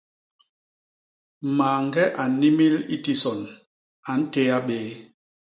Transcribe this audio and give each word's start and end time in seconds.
Mañge 1.57 2.03
a 2.21 2.23
nnimil 2.31 2.75
i 2.95 2.97
tison, 3.03 3.39
a 4.11 4.11
ntéa 4.21 4.57
béé. 4.67 4.89